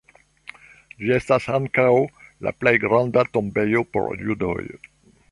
Ĝi 1.01 1.11
estas 1.17 1.43
ankaŭ 1.57 1.85
la 2.47 2.53
plej 2.61 2.73
granda 2.85 3.25
tombejo 3.37 3.83
por 3.97 4.09
judoj. 4.29 4.57